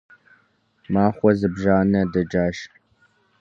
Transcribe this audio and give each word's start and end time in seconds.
Махуэ 0.93 1.31
зыбжанэ 1.39 2.01
дэкӀащ. 2.11 2.57